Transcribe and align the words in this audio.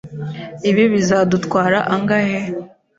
Ibi 0.69 0.83
bizadutwara 0.93 1.79
angahe? 1.93 2.39